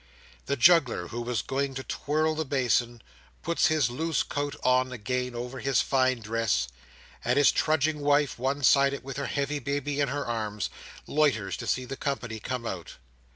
[0.47, 3.03] The juggler who was going to twirl the basin,
[3.43, 6.67] puts his loose coat on again over his fine dress;
[7.23, 10.71] and his trudging wife, one sided with her heavy baby in her arms,
[11.05, 12.95] loiters to see the company come out.